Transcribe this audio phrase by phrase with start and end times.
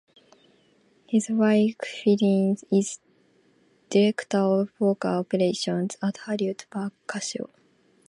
[1.05, 2.97] His wife, Phyllis, is
[3.91, 7.51] director of poker operations at Hollywood Park Casino.